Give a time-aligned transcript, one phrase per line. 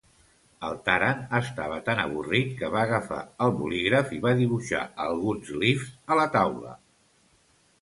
[0.67, 5.93] El Taran estava tan avorrit que va agafar el bolígraf i va dibuixar alguns glifs
[6.15, 6.75] a la taula.